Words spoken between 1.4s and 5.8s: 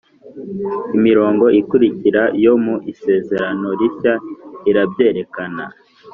ikurikira yo mu Isezerano Rishya irabyerekena: